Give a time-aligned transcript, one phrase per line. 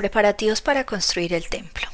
[0.00, 1.86] Preparativos para construir el templo.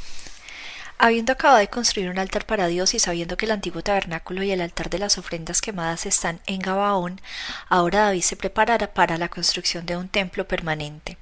[0.97, 4.52] Habiendo acabado de construir un altar para Dios y sabiendo que el antiguo tabernáculo y
[4.52, 7.21] el altar de las ofrendas quemadas están en Gabaón,
[7.69, 11.19] ahora David se preparará para la construcción de un templo permanente.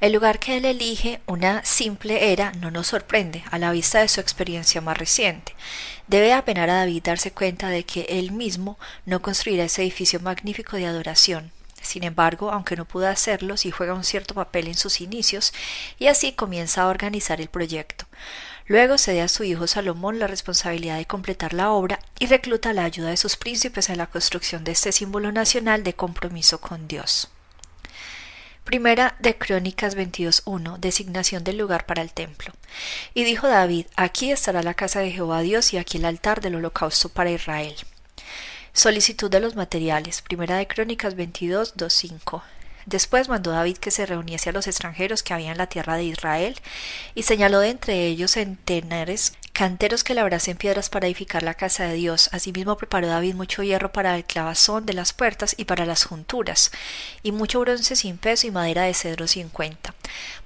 [0.00, 4.06] El lugar que él elige, una simple era, no nos sorprende a la vista de
[4.06, 5.56] su experiencia más reciente.
[6.06, 10.76] Debe apenar a David darse cuenta de que él mismo no construirá ese edificio magnífico
[10.76, 11.50] de adoración,
[11.80, 15.52] sin embargo, aunque no pudo hacerlo, sí juega un cierto papel en sus inicios
[15.98, 18.06] y así comienza a organizar el proyecto.
[18.66, 22.84] Luego cede a su hijo Salomón la responsabilidad de completar la obra y recluta la
[22.84, 27.30] ayuda de sus príncipes en la construcción de este símbolo nacional de compromiso con Dios.
[28.62, 32.52] Primera de Crónicas 22.1 Designación del lugar para el templo.
[33.14, 36.54] Y dijo David, aquí estará la casa de Jehová Dios y aquí el altar del
[36.54, 37.74] holocausto para Israel.
[38.72, 40.22] Solicitud de los materiales.
[40.22, 41.74] Primera de Crónicas 22,
[42.86, 46.04] Después mandó David que se reuniese a los extranjeros que había en la tierra de
[46.04, 46.56] Israel,
[47.14, 51.94] y señaló de entre ellos centenares canteros que labrasen piedras para edificar la casa de
[51.94, 52.30] Dios.
[52.32, 56.70] Asimismo preparó David mucho hierro para el clavazón de las puertas y para las junturas,
[57.22, 59.94] y mucho bronce sin peso y madera de cedro sin cuenta,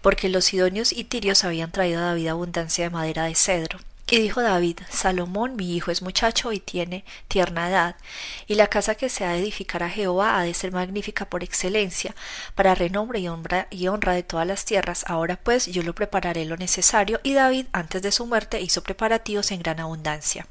[0.03, 3.79] porque los sidonios y tirios habían traído a David abundancia de madera de cedro.
[4.11, 7.97] Y dijo David, Salomón, mi hijo es muchacho y tiene tierna edad,
[8.47, 11.43] y la casa que se ha de edificar a Jehová ha de ser magnífica por
[11.43, 12.15] excelencia,
[12.55, 15.05] para renombre y honra, y honra de todas las tierras.
[15.09, 19.51] Ahora pues yo lo prepararé lo necesario, y David antes de su muerte hizo preparativos
[19.53, 20.47] en gran abundancia.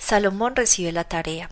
[0.00, 1.50] Salomón recibe la tarea.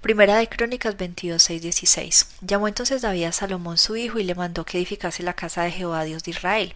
[0.00, 2.28] Primera de Crónicas 22, 16.
[2.40, 5.72] Llamó entonces David a Salomón su hijo y le mandó que edificase la casa de
[5.72, 6.74] Jehová Dios de Israel.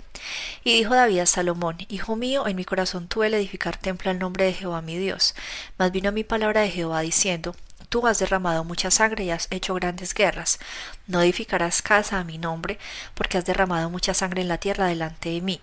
[0.65, 4.19] Y dijo David a Salomón, Hijo mío, en mi corazón tuve el edificar templo al
[4.19, 5.35] nombre de Jehová mi Dios.
[5.79, 7.55] Mas vino mi palabra de Jehová diciendo,
[7.89, 10.59] Tú has derramado mucha sangre y has hecho grandes guerras.
[11.07, 12.79] No edificarás casa a mi nombre,
[13.15, 15.61] porque has derramado mucha sangre en la tierra delante de mí.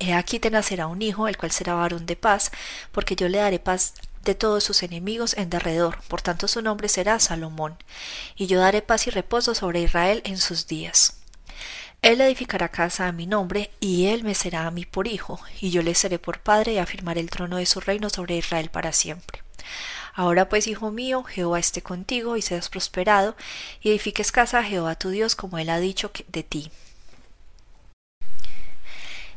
[0.00, 2.50] He aquí te nacerá un hijo, el cual será varón de paz,
[2.92, 3.94] porque yo le daré paz
[4.24, 7.76] de todos sus enemigos en derredor, por tanto su nombre será Salomón,
[8.36, 11.18] y yo daré paz y reposo sobre Israel en sus días.
[12.02, 15.70] Él edificará casa a mi nombre, y él me será a mí por hijo, y
[15.70, 18.92] yo le seré por padre, y afirmaré el trono de su reino sobre Israel para
[18.92, 19.42] siempre.
[20.14, 23.36] Ahora pues, hijo mío, Jehová esté contigo, y seas prosperado,
[23.80, 26.70] y edifiques casa a Jehová tu Dios, como él ha dicho de ti.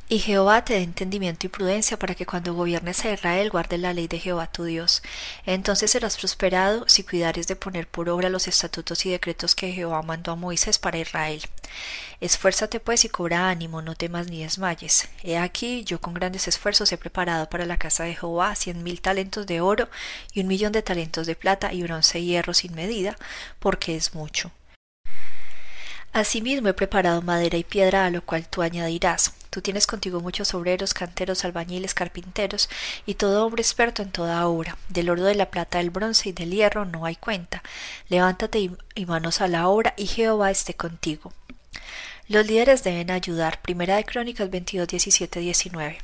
[0.08, 3.92] Y Jehová te dé entendimiento y prudencia para que cuando gobiernes a Israel guardes la
[3.92, 5.02] ley de Jehová tu Dios.
[5.48, 10.04] Entonces serás prosperado si cuidares de poner por obra los estatutos y decretos que Jehová
[10.04, 11.42] mandó a Moisés para Israel.
[12.22, 15.10] Esfuérzate pues y cobra ánimo, no temas ni desmayes.
[15.24, 19.02] He aquí, yo con grandes esfuerzos he preparado para la casa de Jehová cien mil
[19.02, 19.90] talentos de oro
[20.34, 23.16] y un millón de talentos de plata y bronce y hierro sin medida,
[23.58, 24.52] porque es mucho.
[26.14, 29.34] Asimismo he preparado madera y piedra a lo cual tú añadirás.
[29.56, 32.68] Tú tienes contigo muchos obreros, canteros, albañiles, carpinteros
[33.06, 34.78] y todo hombre experto en toda obra.
[34.90, 37.64] Del oro, de la plata, del bronce y del hierro no hay cuenta.
[38.10, 41.32] Levántate y, manos a la obra y Jehová esté contigo.
[42.28, 43.62] Los líderes deben ayudar.
[43.62, 46.00] Primera de Crónicas 22, 17, 19.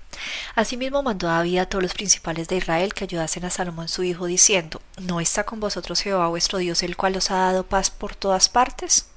[0.56, 4.28] Asimismo mandó David a todos los principales de Israel que ayudasen a Salomón su hijo,
[4.28, 8.16] diciendo, ¿No está con vosotros Jehová vuestro Dios, el cual os ha dado paz por
[8.16, 9.07] todas partes?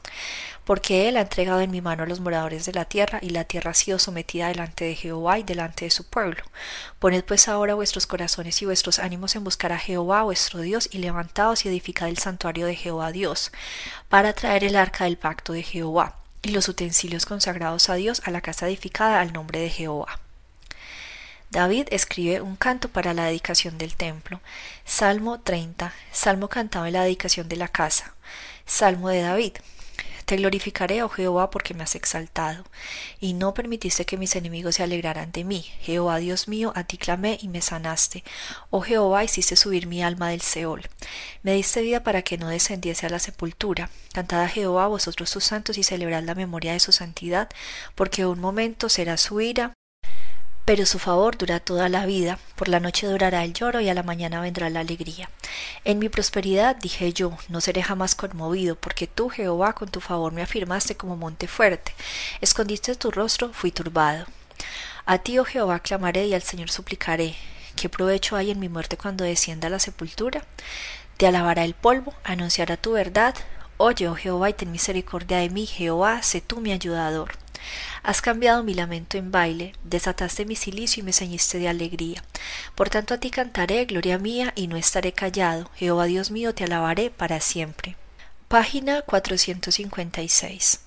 [0.65, 3.45] Porque él ha entregado en mi mano a los moradores de la tierra, y la
[3.45, 6.43] tierra ha sido sometida delante de Jehová y delante de su pueblo.
[6.99, 10.99] Poned pues ahora vuestros corazones y vuestros ánimos en buscar a Jehová vuestro Dios, y
[10.99, 13.53] levantaos y edificad el santuario de Jehová Dios,
[14.09, 18.31] para traer el arca del pacto de Jehová, y los utensilios consagrados a Dios a
[18.31, 20.21] la casa edificada al nombre de Jehová.
[21.55, 24.41] David escribe un canto para la dedicación del templo.
[24.85, 25.93] Salmo 30.
[26.11, 28.15] Salmo cantado en la dedicación de la casa.
[28.67, 29.53] Salmo de David.
[30.25, 32.65] Te glorificaré, oh Jehová, porque me has exaltado,
[33.21, 35.67] y no permitiste que mis enemigos se alegraran de mí.
[35.81, 38.25] Jehová Dios mío, a ti clamé y me sanaste.
[38.71, 40.89] Oh Jehová, hiciste subir mi alma del Seol.
[41.43, 43.91] Me diste vida para que no descendiese a la sepultura.
[44.13, 47.51] Cantad a Jehová vosotros sus santos y celebrad la memoria de su santidad,
[47.95, 49.75] porque un momento será su ira,
[50.65, 53.95] pero su favor dura toda la vida, por la noche durará el lloro y a
[53.95, 55.29] la mañana vendrá la alegría.
[55.85, 60.33] En mi prosperidad dije yo, no seré jamás conmovido, porque tú, Jehová, con tu favor
[60.33, 61.95] me afirmaste como monte fuerte,
[62.41, 64.27] escondiste tu rostro, fui turbado.
[65.05, 67.35] A ti, oh Jehová, clamaré y al Señor suplicaré.
[67.77, 70.45] ¿Qué provecho hay en mi muerte cuando descienda a la sepultura?
[71.19, 73.35] Te alabará el polvo, anunciará tu verdad.
[73.77, 77.44] Oye, oh Jehová, y ten misericordia de mí, Jehová, sé tú mi ayudador.
[78.03, 82.23] Has cambiado mi lamento en baile, desataste mi silicio y me ceñiste de alegría.
[82.75, 85.71] Por tanto a ti cantaré, gloria mía, y no estaré callado.
[85.75, 87.97] Jehová Dios mío, te alabaré para siempre.
[88.49, 90.81] Página 456.